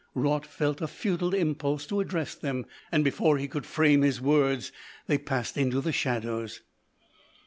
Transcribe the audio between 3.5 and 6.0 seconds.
frame his words, they passed into the